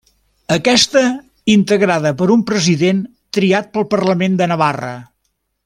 [0.53, 1.03] Aquesta
[1.55, 3.03] integrada per un president
[3.39, 4.95] triat pel Parlament de Navarra.